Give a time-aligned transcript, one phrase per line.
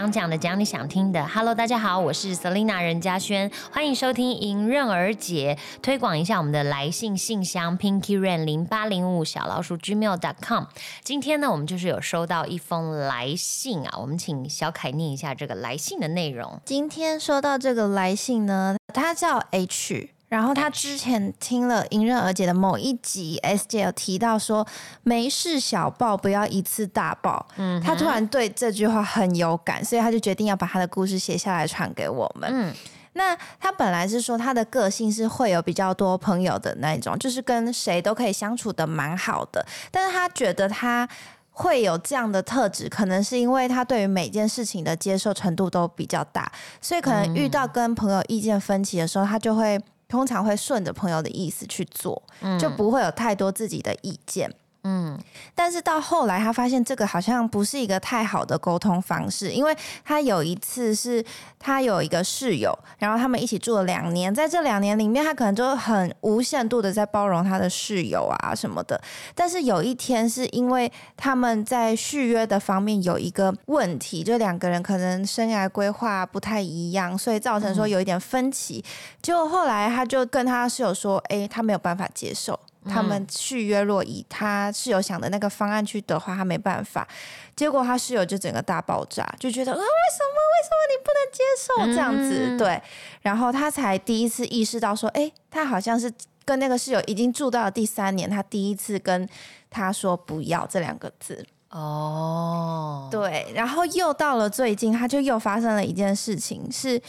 [0.00, 1.22] 想讲的，讲你想听的。
[1.28, 10.64] Hello，大家好，我是 Selina 任嘉轩，欢迎收听迎刃而解，推广一下我们的来信信箱 Pinky Rain 零八零五小老鼠 gmail.com。
[11.04, 16.58] 今天呢，我们就是有收到一封来信啊，我们请小凯念一下这个来信的内容。
[16.64, 20.08] 今天收到这个来信呢，它叫 H。
[20.30, 24.64] 然后他之前听了迎刃而解的某一集，S J 有提到说
[25.02, 32.48] 没事小爆不要一次大爆，嗯，他突然对这句话很有感，所以他就决定要把他的故事写下来传给我们。
[32.52, 32.72] 嗯，
[33.14, 41.08] 那他本来是说他的个性是会有比较多朋友的那种，就是跟谁都可以相处的蛮好的，但是他觉得他
[41.50, 49.76] 会有这样的特质，可能是因为他对于每件事情的接受程度都比较大，所以可能遇到跟朋友意见分歧的时候，他就会。
[50.10, 52.22] 通常会顺着朋友的意思去做，
[52.58, 54.52] 就不会有太多自己的意见。
[54.82, 55.18] 嗯，
[55.54, 61.22] 但是到后来，他发现这个好像不是一个太好的沟通方式，因为他有一次是
[61.58, 68.98] 他有一个室友，然后他们一起住了两年，在这两年里面，他可能就很无限度的在包容他的室友啊什么的。
[69.34, 78.82] 但是有一天，是因为他们在续约的方面有一个问题，就两个人可能生涯规划不太一样，所以造成说有一点分歧。
[79.20, 87.06] 结果后来他就跟他室友说：“哎，他没有办法接受。”他们续约若以他室友想的那个方案去的话，他没办法。
[87.54, 90.40] 结果他室友就整个大爆炸，就觉得啊，为什么？
[90.50, 92.56] 为什么你不能接受这样子？
[92.56, 92.80] 对，
[93.20, 96.10] 然后他才第一次意识到说，哎，他好像是
[96.44, 99.28] 跟那个室友已经住到了第三年，他第一次跟
[99.68, 101.44] 他说不要这两个字。
[101.68, 107.00] 哦，对，然后又到了最近，他就又发生了一件事情，是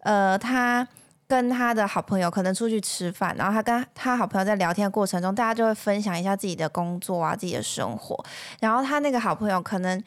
[0.00, 0.86] 呃，他。
[1.30, 8.22] 跟他的好朋友可能出去吃饭，然后他跟他好朋友在聊天的过程中，大家就会分享一下自己的工作啊、自己的生活。
[8.58, 10.02] 然后他那个好朋友可能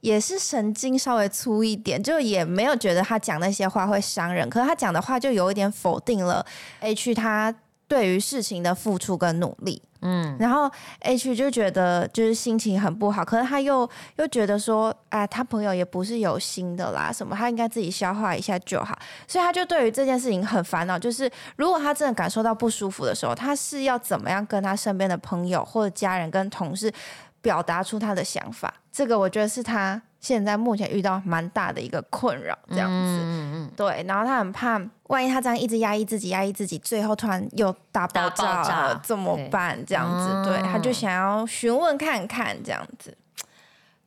[0.00, 6.44] 也是神经稍微粗一点，就也没有觉得他讲那些话会伤人，可是他讲的话就有一点否定了
[6.80, 7.54] H 他。
[7.86, 20.98] 对于事情的付出跟努力，嗯，然后 H 就觉得就是心情很不好，可是他又又觉得说，哎，他朋友也不是有心的啦，什么他应该自己消化一下就好，所以他就对于这件事情很烦恼。
[20.98, 26.92] 就是如果他真的感受到不舒服的时候，他是要怎么样跟他身边的朋友或者家人跟同事
[27.40, 28.72] 表达出他的想法？
[28.90, 30.00] 这个我觉得是他。
[30.24, 39.78] 现在目前遇到蛮大的一个困扰，这样子，嗯对，然后他很怕，万一他这样一直压抑自己，压抑自己，最后突然又大爆炸了，怎么办？
[39.84, 43.14] 这样子，对，他就想要询问看看，这样子，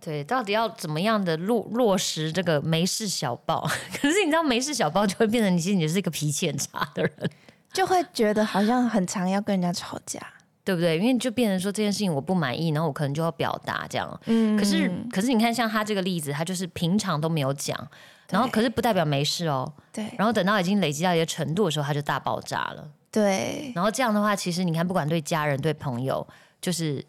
[0.01, 3.69] 对，到底要怎么样的落落实这个没事小报？
[4.01, 7.29] 可是你知道，没事小报就会变成你其实你是一个脾气很差的人，
[7.71, 10.19] 就会觉得好像很常要跟人家吵架。
[10.67, 10.97] 对不对？
[10.97, 14.19] 因为就变成说这件事情我不满意，然后我可能就要表达这样。
[14.25, 14.57] 嗯。
[14.57, 17.87] 可是可是你看，像他这个例子，他就是平常都没有讲，
[18.29, 19.71] 然后可是不代表没事哦。
[19.93, 20.05] 对。
[20.17, 22.85] 然后等到已经累积到一个程度的时候，他就大爆炸了。
[23.09, 23.71] 对。
[23.73, 26.27] 然后这样的话，其实你看，不管对家人、对朋友，
[26.59, 27.01] 就是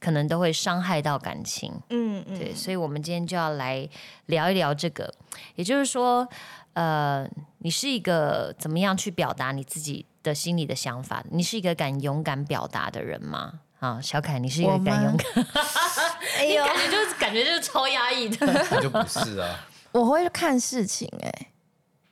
[0.00, 1.72] 可能都会伤害到感情。
[1.90, 2.36] 嗯嗯。
[2.36, 3.88] 对，所以我们今天就要来
[4.26, 5.14] 聊一聊这个，
[5.54, 6.28] 也就是说，
[6.72, 7.24] 呃，
[7.58, 10.04] 你是一个怎么样去表达你自己？
[10.26, 13.60] 的心里的想法，你是一个敢勇敢表达的人吗？
[13.78, 15.46] 啊，小凯，你是一个敢勇敢？
[16.38, 19.54] 哎呦，感觉就是感觉就是超压抑的，那 就不是啊。
[19.92, 21.48] 我会看事情，哎，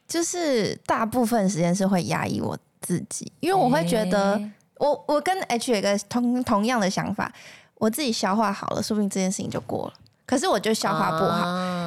[0.06, 4.41] 就是大部分时间是会压抑我自己，因为我会觉得，
[4.78, 7.32] 我我跟 H 有一个同同样的想法，
[7.76, 9.94] 我自己消化好了，说不定这件事情就过了。
[10.26, 11.44] 可是我就消化不好，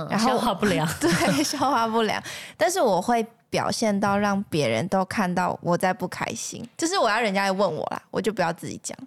[0.09, 2.21] 然后消化不良，对，消化不良。
[2.57, 3.25] 但是我会。
[3.49, 8.97] 表现到让别人都看到我在不开心，就是我要人家来问我啦，我就不要自己讲。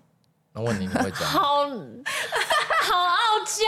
[0.52, 1.20] 那问你你会讲？
[1.28, 1.66] 好
[2.82, 3.64] 好傲娇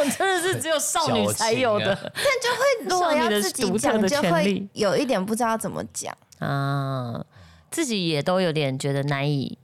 [0.00, 1.94] 哦， 真的是只有少女才有的。
[2.14, 7.24] 但就会如果要自己讲，就会有一点不知道怎么讲啊，
[7.70, 9.56] 自己也都有点觉得难以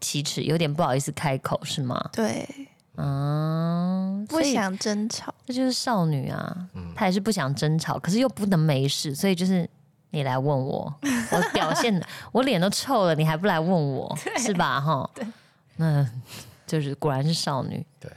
[0.00, 2.10] 启齿，有点不好意思开口，是吗？
[2.12, 2.48] 对。
[2.96, 6.68] 嗯，不想争吵，这就是少女啊。
[6.74, 9.68] 嗯，她也是不想争吵，可是又不能没事，所以就是
[10.10, 10.92] 你来问我，
[11.30, 14.80] 我表现的我脸都臭了，你还不来问我，是吧？
[14.80, 15.26] 哈，对，
[15.76, 16.08] 那
[16.66, 17.84] 就是果然是少女。
[18.00, 18.10] 对，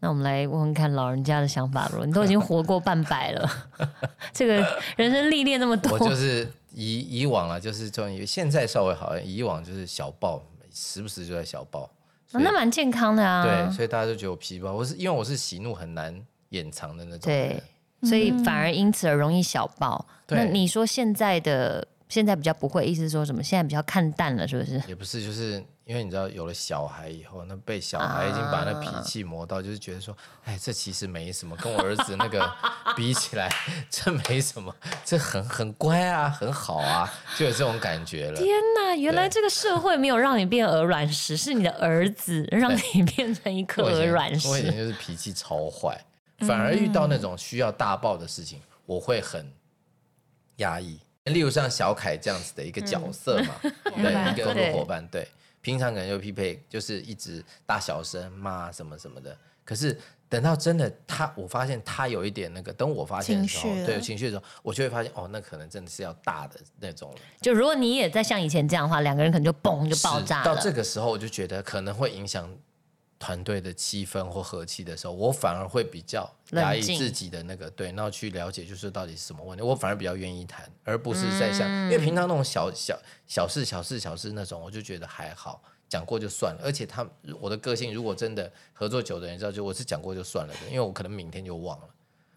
[0.00, 2.04] 那我们来问问看老人家的想法了。
[2.04, 3.50] 你都已经活过半百了，
[4.34, 4.54] 这个
[4.96, 10.42] 人生历练那么多，我就是以以往啊，就是终于，现在稍微好，以往就是小爆，
[10.72, 11.88] 时不时就在小爆。
[12.32, 14.72] 那蛮健康的啊，对，所以大家就觉得我脾气暴。
[14.72, 16.14] 我是因为我是喜怒很难
[16.50, 17.62] 掩藏的那种，对，
[18.02, 20.06] 所以反而因此而容易小爆。
[20.28, 23.42] 那你说现在的现在比较不会，意思是说什么？
[23.42, 24.80] 现在比较看淡了，是不是？
[24.86, 32.48] 也不是，就是因为你知道，有了小孩以后，那被小孩已经把那脾气磨到，就是觉得说，哎，这其实没什么，跟我儿子那个
[32.96, 33.52] 比起来，
[33.90, 34.72] 这没什么，
[35.04, 38.36] 这很很乖啊，很好啊，就有这种感觉了。
[38.36, 38.46] 天
[38.76, 44.46] 哪，原来这个社会没有让你变鹅卵石，是你的儿子让你变成一颗鹅卵石。
[44.46, 46.00] 我以前就是脾气超坏，
[46.46, 49.52] 反而遇到那种需要大爆的事情，我会很
[50.58, 51.00] 压抑。
[51.24, 53.56] 例如像小凯这样子的一个角色嘛，
[53.96, 55.28] 对，一个合作伙伴，对，
[55.60, 59.36] 平常可能就匹配，就是一直大小声骂什么什么的。
[59.64, 59.96] 可是
[60.28, 67.18] 等到真的他，我发现他有一点那个，等我发现的时候，对，有情绪的时候，我就会发现，哦，那可能真的是要大的那种了。
[67.40, 70.44] 就如果你也在像以前这样的话，两个人可能就嘣就爆炸了。
[70.44, 72.50] 到这个时候，我就觉得可能会影响。
[73.20, 79.62] 团队的气氛或和气的时候，我反而会比较压抑自己的那个对，然后去了解就是到底是什么问题。
[79.62, 86.62] 我反而比较愿意谈，而不是在像因为平常那种小小小事、小事、小事那种，我就觉得还好，讲过就算了。
[86.64, 87.06] 而且他
[87.38, 91.84] 我的个性，如果真的合作久的人知道，就我是讲过就算了的，因为我可能明天就忘了。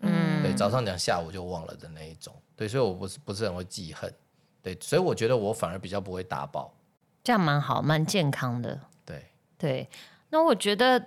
[0.01, 2.36] 嗯，对，早上讲下午就忘了的那一种。
[2.57, 4.13] 对，所以我不是不是很会记恨。
[4.62, 6.74] 对，所以我觉得我反而比较不会打爆，
[7.24, 8.81] 这样蛮好，蛮健康的。
[9.06, 9.25] 对
[9.57, 9.89] 对。
[10.33, 11.00] 那我觉得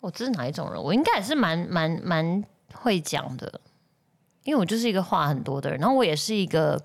[0.00, 0.82] 我这是哪一种人？
[0.82, 2.42] 我应该也是蛮蛮蛮
[2.72, 3.60] 会讲的，
[4.44, 5.78] 因为我就是一个话很多的人。
[5.78, 6.82] 然后我也是一个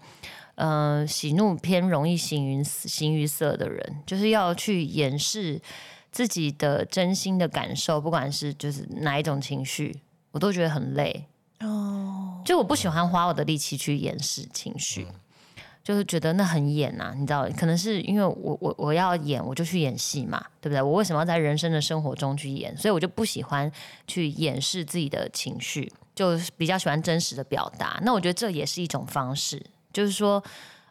[0.56, 5.62] 呃喜怒偏容易形于形于色的人，就是要去掩饰
[6.12, 10.02] 自己的真心的感受，不管是就是哪一种情绪，
[10.32, 11.28] 我都觉得很累
[11.62, 12.42] 哦。
[12.44, 15.08] 就我不喜欢花我的力气去掩饰情绪。
[15.88, 20.82] 就是觉得那很演呐，你知道，可能是因为我我我要演，我就去演戏嘛，对不对？
[20.82, 22.76] 我为什么要在人生的生活中去演？
[22.76, 23.72] 所以我就不喜欢
[24.06, 27.98] 去掩饰自己的情绪，就比较喜欢真实的表达。
[28.04, 30.44] 那我觉得这也是一种方式，就是说，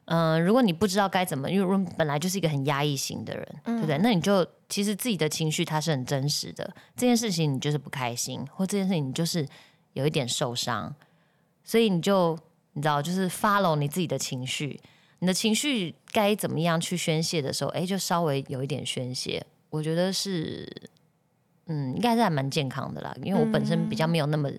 [0.06, 3.99] 嗯，如果你不知道该怎么，因为本来就是一个很压抑型的人，对不对？
[3.99, 9.46] 那你就其实自己的情绪它是很真实的，这件事情你就是不开心，或这件事情你就是
[9.92, 10.94] 有一点受伤，
[11.62, 12.38] 所以你就。
[12.76, 14.78] 你知道，就是 follow 你自己的情绪，
[15.20, 19.43] 你的情绪该怎么样去宣泄的时候，哎，就稍微有一点宣泄。
[19.70, 20.70] 我觉得是，
[21.69, 23.17] 嗯，应该是还蛮健康的啦。
[23.23, 24.50] 因为我本身比较没有那么，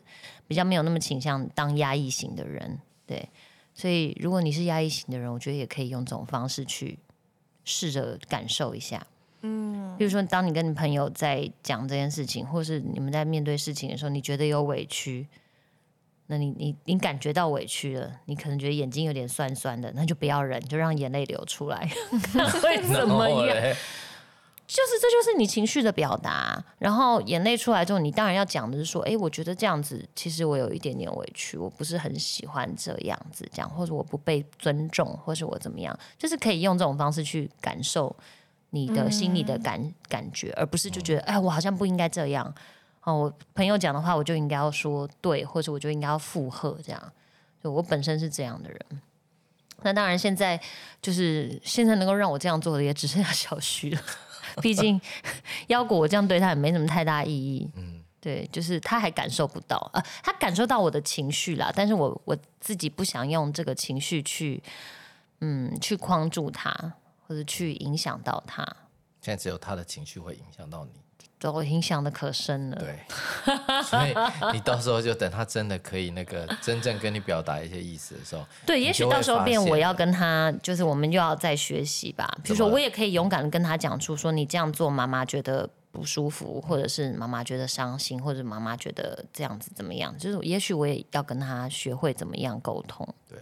[0.48, 3.30] 比较没有那么倾向当压抑型的人，对。
[3.76, 6.98] 所以如果你是压抑型的人，我觉得也可以用这种方式去
[7.66, 9.06] 试着感受一下。
[9.42, 15.28] 嗯，比如说，当你跟你朋友在讲这件事情，或是你们在面对事情的时候，你觉得有委屈。
[16.28, 21.90] 那你你你感觉到委屈了，你可能觉得眼睛有点酸酸的，那就不要忍，就让眼泪流出来，
[22.62, 23.76] 会怎么样？
[24.68, 26.62] 就是这就是你情绪的表达。
[26.80, 38.14] 然后眼泪出来之后，你当然要讲的是说，哎，我觉得这样子其实我有一点点委屈，我不是很喜欢这样子这样，或者我不被尊重，或是我怎么样，就是可以用这种方式去感受
[38.72, 42.54] 你的心里的感感觉，而不是就觉得，哎，我好像不应该这样。
[43.08, 47.14] 哦，我朋友讲的话，我就应该要说对，或者我就应该要附和，这样。
[47.64, 48.80] 就我本身是这样的人。
[49.82, 50.60] 那当然，现在
[51.02, 54.02] 就是现在能够让我这样做的，也只剩下小徐了。
[54.62, 55.00] 毕竟
[55.68, 57.72] 腰果我这样对他也没什么太大意义。
[57.78, 64.62] 嗯，对，就是他还感受不到啊，他感受到我的情绪啦，但是我我自己不想用这个情绪去，
[65.40, 66.72] 嗯，去框住他，
[67.26, 68.66] 或者去影响到他。
[69.22, 70.92] 现在只有他的情绪会影响到你。
[71.40, 72.78] 都影响的可深了。
[72.78, 73.00] 对，
[73.84, 74.14] 所以
[74.54, 82.28] 你到时候就等他真的可以那个真正跟你表达一些意思的时候，对，也许到时候变我要跟他，就是我们又要再学习吧。
[82.44, 90.18] 比如说，我也可以勇敢的跟他讲出说，你这样做妈妈觉得不舒服，或者是妈妈觉得伤心，或者妈妈觉得这样子怎么样？
[90.18, 93.08] 就是也许我也要跟他学会怎么样沟通。
[93.30, 93.40] 对，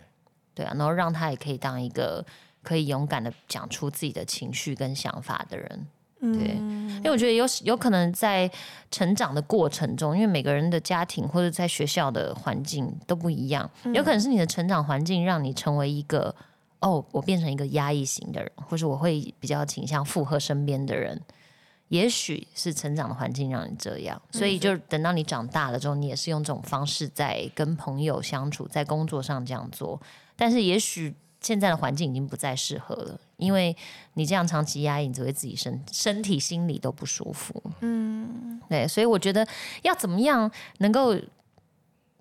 [0.54, 2.26] 对啊，然后让他也可以当一个
[2.62, 5.88] 可以勇敢的讲出自己的情绪跟想法的人。
[6.34, 8.50] 对，因为我觉得有有可能在
[8.90, 16.34] 成长的过程中，因为每个人的家庭或者在学校的环境都不一样，有可能是你的成长环境让你成为一个
[16.80, 21.22] 哦，我变成一个压抑型的人，或者我会比较倾向附和身边的人。
[21.90, 30.02] 也许是成长的环境让你这样，所以就等到你长大了之后，你也是用这种方式在跟朋友相处，在工作上这样做。
[30.36, 31.14] 但是也许。
[31.46, 33.78] 现在的环境已经不再适合了，因为
[34.16, 37.62] 你这样长期压抑，你只会自己身身体、心理都不舒服。
[37.82, 39.48] 嗯，对，所以我觉得
[39.84, 40.50] 要怎么样
[40.80, 41.16] 能够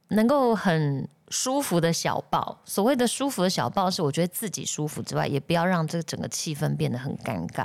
[0.08, 7.64] 能够很舒服的小抱，所谓的舒服的小抱，是我觉得自己舒服之外，也不要让这个整个气氛变得很尴尬。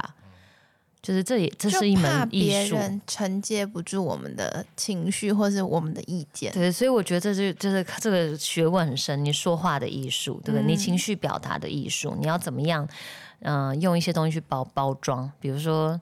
[1.01, 2.75] 就是这也这是一门艺术，
[3.07, 6.51] 承接不住我们的情绪或是我们的意见。
[6.51, 10.67] 对，所以我觉得这就就是这个学问很深，你说话的艺术，对不对？
[10.67, 12.87] 你情绪表达的艺术，你要怎么样？
[13.41, 15.99] 嗯，用一些东西去包包装，比如说，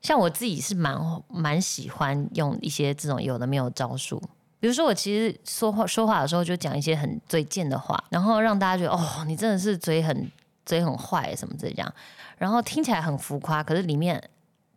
[0.00, 0.96] 像我自己是蛮
[1.26, 4.22] 蛮喜欢用一些这种有的没有招数。
[4.60, 10.30] 比如说，我其实说话说话的时候就讲一些很嘴贱的话，然后让大家觉得哦，你真的是嘴很
[10.64, 11.92] 嘴很坏什么这样。
[12.36, 14.22] 然后听起来很浮夸，可是里面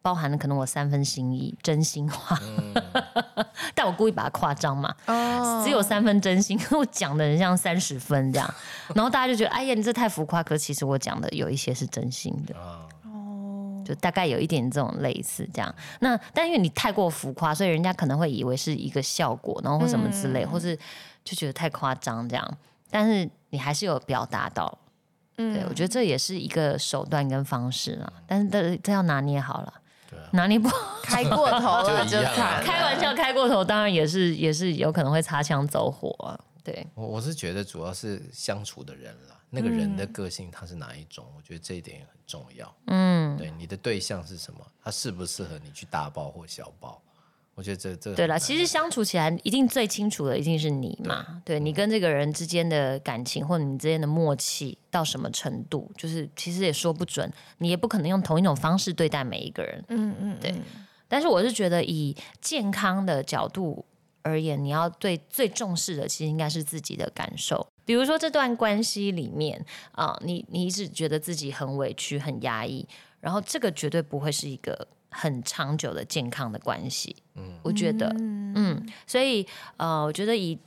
[0.01, 2.39] 包含了可能我三分心意、真心话，
[3.75, 4.95] 但我故意把它夸张嘛，
[5.63, 8.53] 只有三分真心，我讲的人像三十分这样，
[8.95, 15.75] 然后大家就觉得哎呀，你这太浮夸，可是其实我讲的有一些是真心的，哦，就大概有一点这种类似这样。
[15.99, 20.77] 那但因为你太过浮夸，所以人家可能会以为是一个效果，然后或什么之类，或是
[21.25, 22.57] 就觉得太夸张这样，
[22.89, 24.77] 但是你还是有表达到。
[25.53, 29.74] 对，我觉得这也是一个手段跟方式啊，但是这这要拿捏好了，
[30.31, 30.69] 拿捏不
[31.01, 36.38] 开过头了就开玩笑开过头，当然也是也是有可能会擦枪走火啊。
[36.63, 42.75] 对，我我是觉得主要是相处的人了，那个人的个性他是哪一种，我觉得这一点也很重要。
[42.88, 47.01] 嗯，对，你的对象是什么，他适不适合你去大爆或小爆？
[47.59, 60.55] 我觉得这这对了，其实相处起来一定最清楚的一定是你嘛，对你跟这个人之间的感情或者你之间的默契到什么程度，就是其实也说不准，你也不可能用同一种方式对待每一个人，嗯嗯，对。
[61.09, 63.85] 但是我是觉得以健康的角度
[64.21, 67.67] 而言，你要对最重视的其实应该是自己的感受。
[67.83, 72.87] 比如说这段关系里面啊，你你一直觉得自己很委屈、很压抑，
[73.19, 74.87] 然后这个绝对不会是一个。
[75.11, 79.45] 很长久的健康的关系，嗯，我觉得，嗯，所以
[79.77, 80.57] 呃，我觉得以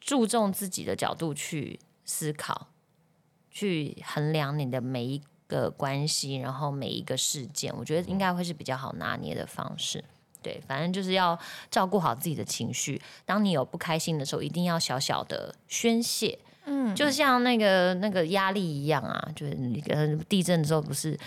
[0.00, 2.68] 注重自己的角度去思考，
[3.50, 10.04] 去衡量你的每一个关系，然后每一个事件，我觉得应该会是比较好拿捏的方式。
[10.42, 11.38] 对，反正就是要
[11.70, 13.00] 照顾好自己的情绪。
[13.24, 21.18] 当你有不开心的时候，一定要小小的宣泄，嗯，就像那个那个压力一样啊，就是那个地震的时候不是。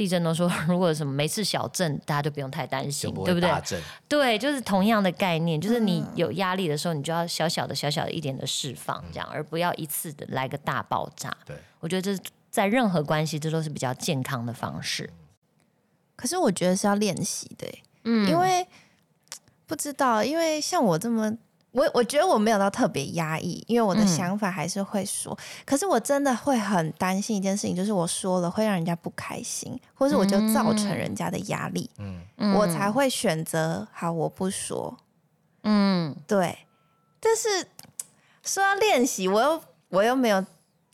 [0.00, 3.50] 地震都说， 如果什么没事小震，大家就不用太担心，对不对？
[4.08, 11.36] 对，就是同样的概念，就是你有压力的时候，你就要小小的、小小的一点的释放，这样，而不要一次的来个大爆炸。
[11.44, 15.10] 对，我觉得这在任何关系，这都是比较健康的方式。
[16.16, 17.68] 可是我觉得是要练习的，
[18.04, 18.66] 嗯，因为
[19.66, 21.36] 不知道，因为像我这么。
[21.72, 25.36] 我我觉得我没有到特别压抑，因为我的想法还是会说。
[25.64, 34.96] 可是我真的会很担心一件事情，就是我说了会让人家不开心，或是我就造成人家的压力，嗯，我才会选择好我不说。
[35.62, 36.58] 嗯，对。
[37.20, 37.66] 但是
[38.42, 40.44] 说要练习，我又我又没有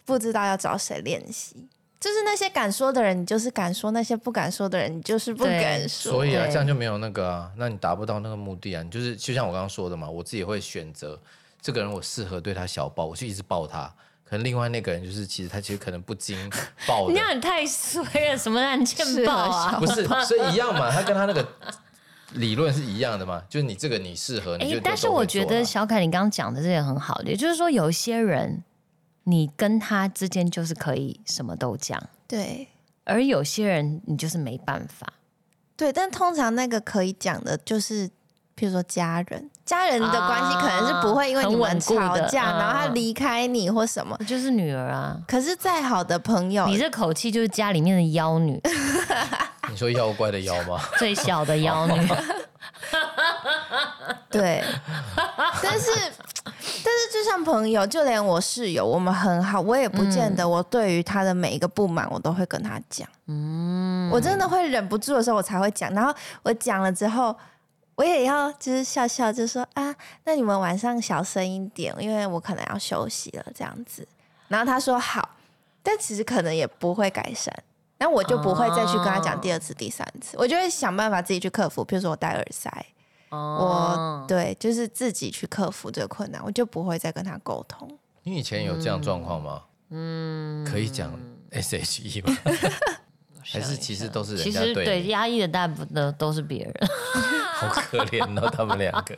[0.04, 1.68] 不知道要找谁练习。
[1.99, 6.12] 就是那些敢说的人，你就是敢说；那些不敢说的人，你就是不敢说。
[6.12, 8.83] 所以啊，这样就没有那个啊，那你达不到那个目的啊。
[8.83, 11.19] 你就是就像我刚刚说的嘛，我自己会选择
[11.61, 13.91] 这个人，我适合对他小抱，我就一直抱他。
[14.29, 16.38] 可能另外那个人就是，其实他其实可能不经
[16.87, 17.09] 抱。
[17.11, 19.79] 你你太衰了，什么让欠抱啊？
[19.81, 21.49] 不是，所以一样嘛，他跟他那个
[22.35, 24.79] 理论是一样的嘛，就是你这个你适合，你就。
[24.81, 28.62] 但是我觉得小凯，你刚刚讲的这也很好，也就是说有一些人。
[29.28, 32.68] 你跟他之间就是可以什么都讲，对。
[33.02, 35.06] 而有些人你就是没办法，
[35.76, 35.92] 对。
[35.92, 38.09] 但通常那个可以讲的，就是
[38.56, 45.21] 譬如说家人，家人的关系可能是不会因为你们吵架，然后他离开你或什么，就是女儿啊。
[45.26, 48.61] 可是再好的朋友，你这口气就是家里面的妖女。
[49.68, 50.80] 你说妖怪的妖吗？
[50.99, 52.09] 最小的妖女。
[54.30, 54.64] 对，
[55.61, 55.90] 但是。
[56.85, 63.09] 但是，就像朋友，就连我室友，我们很好，我也不见得我对于他的每一个不满，我都会跟他讲。
[63.26, 65.93] 嗯，我真的会忍不住的时候，我才会讲。
[65.93, 67.37] 然后我讲了之后，
[67.97, 74.07] 我也要就是笑笑，就说啊，那你们晚上小声一点，因为我可能要休息了，这样子。
[74.49, 75.29] 然后他说好，
[75.83, 77.53] 但其实可能也不会改善，
[77.99, 81.85] 那我就不会再去跟他讲第二次、第三次，我就会想办法自己去克服。
[81.85, 82.71] 比如说我戴耳塞。
[83.37, 87.88] 我对，就是自己去克服这个困难，我就不会再跟他沟通。
[88.23, 89.62] 你以前有这样状况吗？
[89.90, 91.12] 嗯，可以讲
[91.50, 92.37] S H E 吗？
[93.49, 96.75] 还是其实都是人家对压抑的大部分都是别人，
[97.55, 99.16] 好可怜哦，他们两个。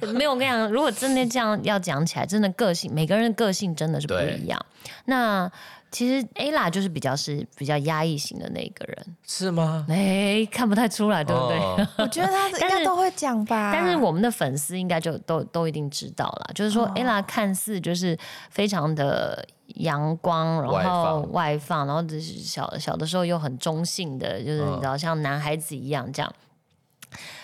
[0.14, 4.64] 没有，我跟你讲，如果真的这样要讲起来，真的个性，每个人的个性真的是不一样。
[5.06, 5.50] 那。
[5.88, 9.86] 其实 Ella 就是比较是比较压抑型的那个人，是吗？
[9.88, 11.58] 哎，看不太出来，对不对？
[12.04, 13.70] 我觉得他应该都会讲吧。
[13.72, 18.18] 但是我们的粉丝应该就都都一定知道了，就是说 Ella 看似就是
[18.50, 19.46] 非常的
[19.76, 26.30] 阳光，然后外放，然后只是小小的时候又很中性的，就是你知道像男孩子一样这样。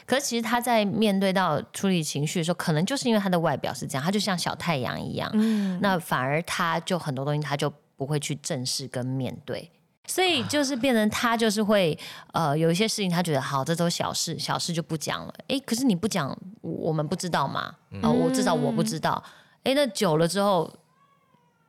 [0.06, 9.70] 可是其实他在面对到处理情绪的时候，可能就是因为他的外表是这样，他就像小太阳一样，嗯，那反而他就很多东西他就不会去正视跟面对，
[10.06, 11.96] 所以就是变成他就是会
[12.32, 15.34] 呃有一些事情他觉得好，这都小事，小事就不讲了。
[15.48, 17.74] 哎，可是你不讲，我们不知道嘛？
[18.02, 19.22] 啊，我至少我不知道。
[19.62, 20.68] 哎，那久了之后，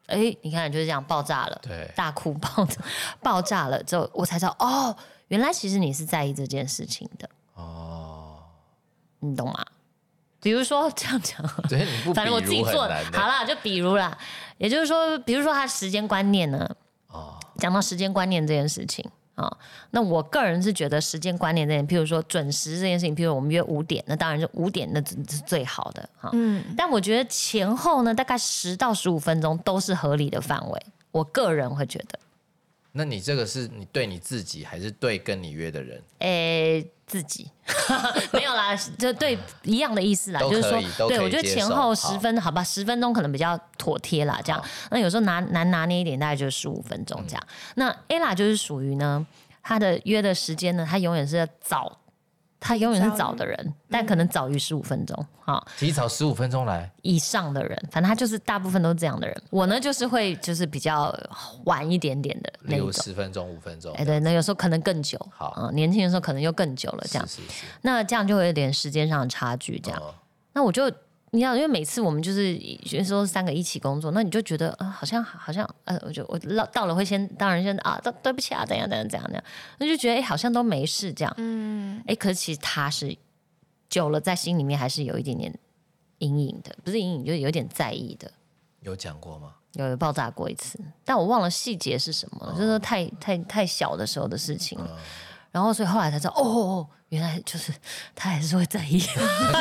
[0.08, 2.68] 哎，你看就是这样爆炸了，对，大哭爆
[3.22, 4.96] 爆炸了之后，我才知道哦，
[5.28, 7.30] 原来其实你是在意这件事情的。
[9.24, 9.66] 你懂吗？
[10.42, 11.42] 比如说这样讲，
[12.14, 14.18] 反正我自己做好了，就比如啦，
[14.58, 16.70] 也就是说，比如说他时间观念呢，
[17.08, 19.50] 哦，讲到时间观念这件事情啊，
[19.92, 25.16] 那我个人是觉得时间观念这件，譬如说准时这件事情，譬如我们约五点，那当然是五点那是
[25.46, 32.20] 最好的哈，嗯，但我觉得前后呢，大概十到十五分钟都是合理的范围，我个人会觉得。
[32.96, 36.02] 那你这个是你对你自己，还是对跟你约的人？
[36.20, 37.50] 诶，自己
[38.32, 44.64] 没有啦，就对一样的意思啦，就是说，对我觉得前后十分，好吧，十分钟可能比较妥帖啦，这样。
[44.92, 47.44] 那有时候拿难拿捏一点，大概就是十五分钟这样。
[47.76, 49.26] 那 ella 就是属于呢，
[49.64, 52.00] 她的约的时间呢，她永远是早。
[52.66, 59.44] 他永远是早的人，但可能早于十五分钟，哈，提早十五分钟来以上的人，反正他就是大部分都是这样的人。
[59.50, 61.14] 我呢，就是会就是比较
[61.66, 63.94] 晚一点点的那种，十分钟、五分钟。
[63.96, 67.28] 哎，对，那有时候可能更久，好，年轻的时候可能又更久了，这样。
[67.82, 70.02] 那这样就会有点时间上的差距，这样。
[70.54, 70.90] 那我就。
[71.34, 79.44] 你知道，因为每次我们就是学说三个一起工作，那你就觉得啊，好像好像呃，我就我到到了会先，当然先啊，对对不起啊，怎样怎样怎样怎样，
[79.80, 83.18] 那就觉得哎，好像都没事这样，嗯，哎，可是其实他是
[83.90, 85.52] 久了在心里面还是有一点点
[86.20, 88.32] 阴影的，不是阴影，就是有点在意的。
[88.82, 89.56] 有讲过吗？
[89.72, 95.00] 有爆炸过一次，但我忘了细节是什么，就是太太太小的时候的事情了。
[95.52, 97.72] 然后，所以后来才知道，哦，原来就是
[98.16, 99.00] 他还是会在意，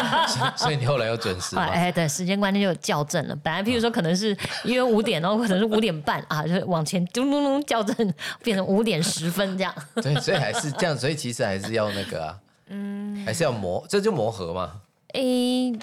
[0.57, 3.37] 所以你后来又准时哎，对，时间观念就校正了。
[3.37, 9.75] 本来，譬如说可能是约五点，然后可能是五点半啊， 就往前咚咚咚校正，变成五点十分这样。
[9.97, 14.81] 对，所以还是这样，所以其实还是要那个啊，嗯，还是要磨，这就磨合嘛。
[15.13, 15.79] 诶，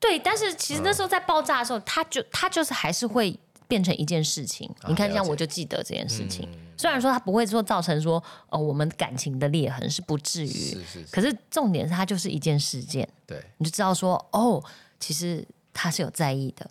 [0.00, 3.38] 对，但是其实那时候在爆炸的时候，他就他就是还是会。
[3.68, 6.48] 变成一件事情，你看这样我就记得这件事情。
[6.76, 11.04] 虽然说它不会说造成说呃我们感情的裂痕是不至于，是是。
[11.10, 14.62] 可是重点是它就是一件事件，对，你就知道说哦，
[15.00, 16.68] 其实他是有在意的，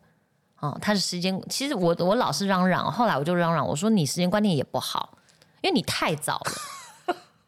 [0.60, 5.17] 哦，他的时间其实我我老是嚷嚷，后来我就嚷嚷我说你时间观念也不好，
[5.62, 6.51] 因为你太早了。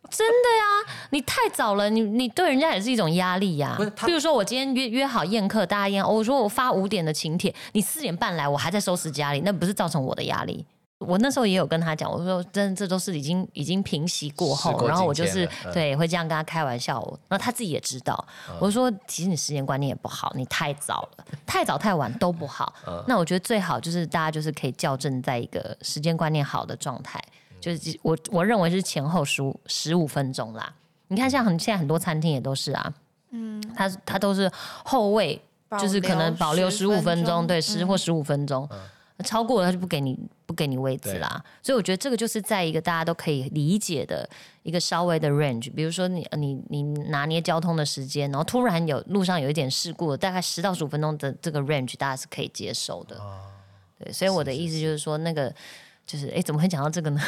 [0.09, 3.77] 真的呀，你太早了，你你对人家也是一种压力呀。
[4.05, 10.65] 比如说我今天约约好宴客，大家宴，我说我发五点的请帖，你四点半来，我还在收拾家里，那不是造成我的压力？
[10.99, 18.27] 我那时候也有跟他讲，我说真这都是已经已经平息过后，然后我就是对会这样跟他开玩笑，那他自己也知道。
[18.59, 22.73] 我说其实你时间观念也不好，你太早了， 太早太晚都不好。
[23.05, 27.21] 那我觉得最好就是大家就是可以校正在一个时间观念好的状态。
[27.67, 30.73] 就是我我认为是前后十五十五分钟啦。
[31.09, 32.93] 你看，像很现在很多餐厅也都是啊，
[33.29, 34.51] 嗯，它它都是
[34.83, 35.41] 后位，
[35.79, 38.67] 就是可能保留十五分钟，对，十或十五分钟，
[39.23, 41.41] 超过了他就不给你不给你位置啦。
[41.63, 44.29] 所以我觉得这个就是在一个大家都可以理解的
[44.63, 45.73] 一个稍微的 range。
[45.73, 53.17] 比如说你你你拿捏交通的时间，然后突然有路上有一点事故，大概十到十五分钟的这个 range 大家是可以接受的。
[53.97, 55.55] 对，所以我的意思就是说那个。
[56.07, 57.21] 就是哎，怎么会讲到这个呢？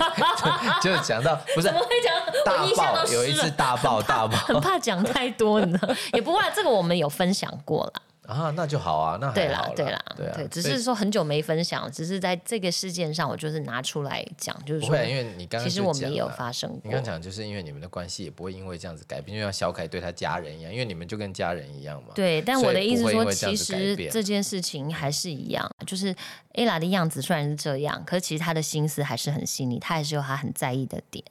[0.80, 2.14] 就讲到不是怎么会讲
[2.46, 5.94] 大爆，有一次大爆大爆，很怕 讲太多，你知道？
[6.14, 7.92] 也不怪，这个我们有分享过了。
[8.26, 16.80] 啊，那就好啊，那对啦，对啦，对啊，只是说很久没分享，只是在这个事件上，我就是拿出来讲，就是说，因为你刚其实我们也有发生过。
[16.84, 22.08] 你刚讲，就是因为你们的关系也不会因为这样子改变，就像小凯对他家人一样，因为你们就跟家人一样嘛。
[22.14, 26.14] 对，但我的意思说，其实这件事情还是一样，就是
[26.54, 31.24] ella 的样子虽然是这样，可是其实他的心思还是很细腻，他还是有他很在意的点，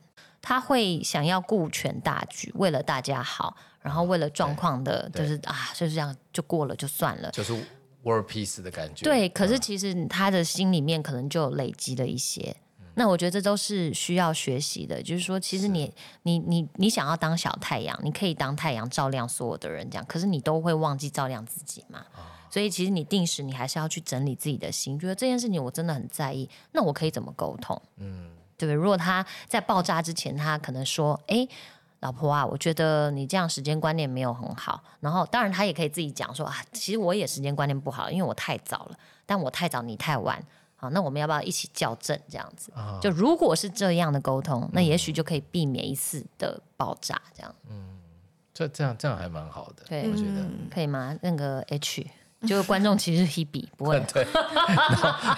[0.46, 3.58] 他会想要顾全大局，为了大家好。
[3.82, 7.52] 然后为了状况的，就是啊，就是这样就过了就算了，就是
[8.04, 9.04] world peace 的感觉。
[9.04, 12.56] 对，可是其实他的心里面可能就累积了一些。
[12.94, 15.92] 那我觉得这都是需要学习的，就是说，其实你
[16.24, 22.06] 你你你想要当小太阳，你可以当太阳照亮所有的人，这样，可是你都会忘记照亮自己嘛。
[22.50, 27.80] 所以其实你定时，你还是要去整理自己的心，觉得这件事情我真的很在意，那我可以怎么沟通？
[27.98, 28.74] 嗯，对不对？
[28.74, 31.48] 如果他在爆炸之前，他可能说，哎。
[32.02, 34.84] 老婆啊，我觉得你这样时间观念没有很好。
[35.00, 38.98] 然后，当然他也可以自己讲说啊，其实我也时间观念不好，因为我太早了。
[39.26, 40.40] 但我太早，你太晚，
[40.76, 42.72] 好，那我们要不要一起校正这样子？
[43.02, 47.56] 就如果是这样的沟通，那也许就可以避免一次的爆炸，这样。
[47.72, 47.98] 嗯，
[48.54, 51.18] 这这样这样还蛮好的，对，我觉得可以吗？
[51.24, 52.06] 那个 H。
[52.46, 54.26] 就观众其实是 Hebe，不会 对，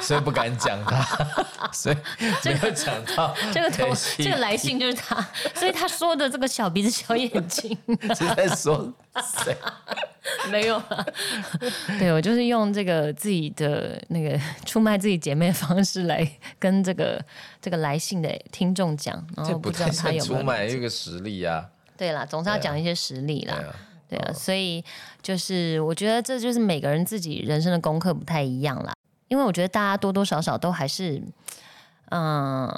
[0.01, 1.01] 所以不敢讲他，
[1.71, 1.95] 所以
[2.43, 7.77] 没有讲到这个头，这个来信就是他，所以他说的这个小鼻子小眼睛
[8.13, 8.91] 是在说
[9.43, 9.55] 谁？
[10.51, 11.05] 没有啊，
[11.97, 16.29] 对我就是用这个自己的那个出卖自己姐妹的方式来
[16.59, 17.23] 跟这个
[17.61, 21.69] 这个来信的听众讲，然后不知道他有没有出卖一个实力啊。
[21.95, 23.55] 对啦，总是要讲一些实力啦。
[24.09, 24.83] 对啊，所以
[25.21, 28.93] 就是我觉得这就是每个人自己人生的功课不太一样啦。
[29.27, 31.21] 因为我觉得大家多多少少都还是，
[32.09, 32.69] 嗯，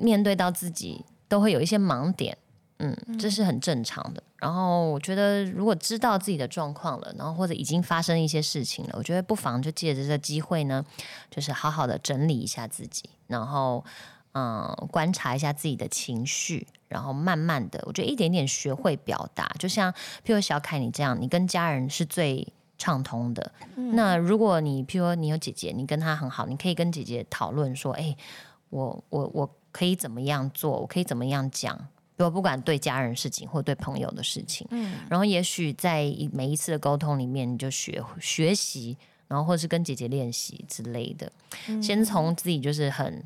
[0.00, 2.36] 面对到自己都会有一些盲点，
[2.78, 4.22] 嗯，这是很正常的。
[4.38, 10.84] 然后我觉得如果知道自己的状况了，然后或者已经发生一些事情了，我觉得不妨就借着这个机会呢，
[11.30, 13.84] 就是好好的整理一下自己，然后。
[14.34, 19.46] 嗯，观察一下自己的情绪，然后慢慢的，我觉得一点点学会表达。
[19.58, 19.92] 就像
[20.24, 22.46] 譬如小凯你这样，你跟家人是最
[22.78, 23.52] 畅通的。
[23.92, 28.16] 那如果你譬如你有姐姐，你跟她很好，你可以跟姐姐讨论说：“哎，
[28.70, 30.80] 我我我可以怎么样做？
[30.80, 31.78] 我可以怎么样讲？
[32.16, 38.96] 我不管对家人事情或对朋友的事情。”嗯，然后也许在每一次的沟通里面，你就学学习，
[39.26, 41.30] 然后或是跟姐姐练习之类的。
[41.82, 43.22] 先从自己就是很。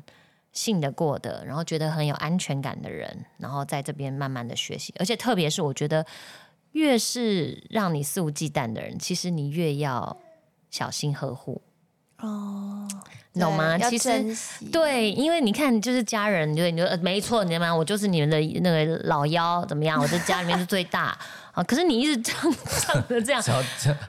[0.53, 6.05] 信得过的，然后觉得很有安全感的人，然后在这边慢慢的学习，而且特别是我觉得，
[6.71, 10.15] 越是让你肆无忌惮的人，其实你越要
[10.69, 11.61] 小心呵护。
[12.19, 12.87] 哦，
[13.33, 13.77] 懂吗？
[13.77, 14.09] 其实
[14.71, 17.75] 对，因为你看，就是家人，对，你就没错，你知道吗？
[17.75, 20.01] 我就是你们的那个老幺，怎么样？
[20.01, 21.17] 我在家里面是最大
[21.51, 21.61] 啊。
[21.63, 23.43] 可是你一直这样这样的这样，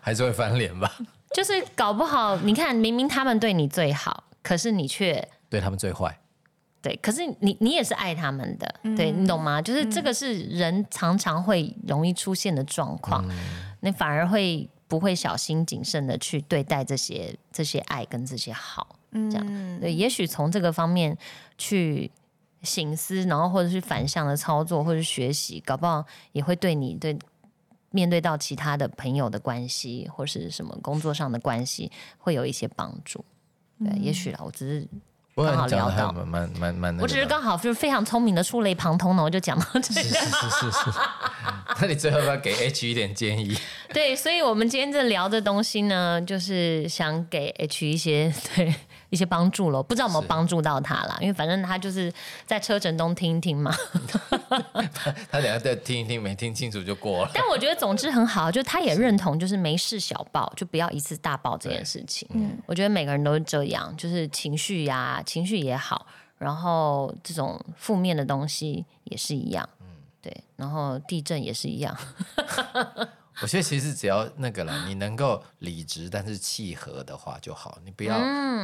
[0.00, 0.92] 还是会翻脸吧？
[1.34, 6.16] 就是搞不好，你看，明明他们对你最好，可是你却对他们最坏。
[6.84, 9.62] 对，可是你你也是爱他们的，对你懂吗？
[9.62, 13.26] 就是这个是人常常会容易出现的状况，
[13.80, 21.16] 你反而会不会小心谨慎的去对待这些这些爱跟这些好，这样对，也许从这个方面
[21.56, 22.10] 去
[22.60, 27.16] 醒思，然后或者是反向的操作或者学习，搞不好也会对你对
[27.92, 33.24] 面对到其他的朋友的关系或是什么工作上的关系会有一些帮助。
[33.78, 34.86] 对，也许啦，我只是。
[35.36, 40.02] 刚好聊到，蛮蛮蛮，我只是刚好就是非常聪明的触类旁通呢，我就讲到这个。
[40.02, 40.98] 是是是是。
[41.80, 43.56] 那你最后要不要给 H 一点建议？
[43.92, 48.74] 对，所以我们今天这聊的东西呢，就是想给 H 一些对。
[49.14, 52.12] 一些帮助了，不知道有没有帮助到他啦，因为反正他就是
[52.44, 53.72] 在车程中听一听嘛。
[55.30, 57.30] 他等下再听一听，没听清楚就过了。
[57.32, 62.28] 但我觉得总之很好，就他也认同，就是没事小爆，就不要一次大爆这件事情。
[62.32, 66.04] 嗯，我觉得每个人都是这样，就是情绪呀，情绪也好，
[66.38, 69.68] 然后这种负面的东西也是一样。
[69.80, 69.86] 嗯，
[70.20, 71.96] 对，然后地震也是一样。
[73.42, 78.18] 我觉得其实只要那个了，你能够理直但是契合的话就好，你不要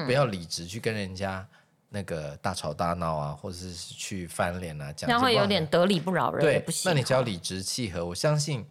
[0.06, 1.46] 不要理直去跟人家
[1.88, 6.40] 那个大吵大闹啊，或者是去翻脸啊，这样会有点得理不饶人。
[6.40, 8.64] 对，那你只要理直气和，我相信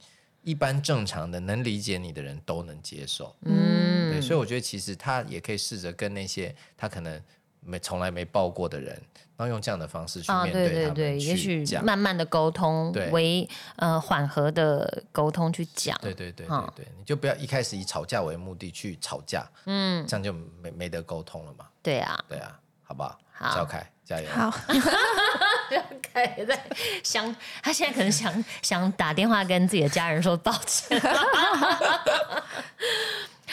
[0.44, 3.36] 一般正常的能理解你的人都能接受。
[3.42, 7.22] 嗯，对，所以我觉得其实他也可以试着跟那些他可能。
[7.62, 9.00] 没从来没抱过的人，
[9.40, 13.48] 然后用这样的方式去面对他们，也许慢慢的沟通，为
[13.78, 15.98] 呃缓和的沟通去讲。
[16.02, 21.66] 对对对对对，你就不要一开始以吵架为目的去吵架，嗯，这样就没没得沟通了嘛。
[21.82, 23.18] 对啊，对啊，好不好？
[23.32, 24.30] 好，小凯加油。
[24.30, 24.52] 好，
[25.72, 26.62] 小凯在
[27.02, 31.02] 想，他现在可能想想打电话跟自己的家人说抱歉。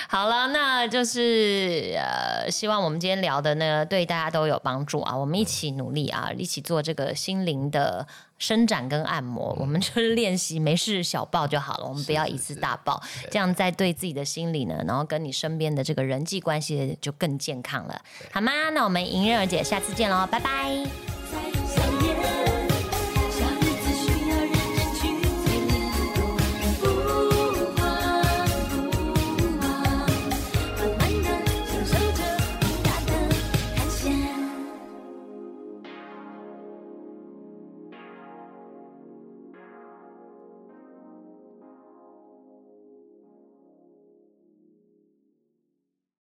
[0.09, 5.17] 好了，那就是呃，希望我们今天聊的呢，对大家都有帮助啊。
[5.17, 8.07] 我们一起努力啊，一起做这个心灵的
[8.39, 9.57] 伸展跟按摩。
[9.59, 18.01] 我们就是练习，没事小爆就好了，我们不要一次大爆，这样在对自己的心理呢，然后跟你身边的这个人际关系就更健康了，
[18.33, 18.53] 好吗？
[18.73, 21.16] 那我们迎刃而解，下次见喽，拜拜。